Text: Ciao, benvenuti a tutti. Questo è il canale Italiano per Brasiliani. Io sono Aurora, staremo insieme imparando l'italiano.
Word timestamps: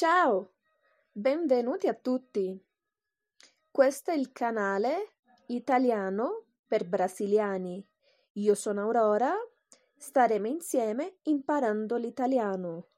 Ciao, 0.00 0.52
benvenuti 1.10 1.88
a 1.88 1.92
tutti. 1.92 2.56
Questo 3.68 4.12
è 4.12 4.14
il 4.14 4.30
canale 4.30 5.14
Italiano 5.46 6.44
per 6.68 6.86
Brasiliani. 6.86 7.84
Io 8.34 8.54
sono 8.54 8.82
Aurora, 8.82 9.34
staremo 9.96 10.46
insieme 10.46 11.16
imparando 11.22 11.96
l'italiano. 11.96 12.90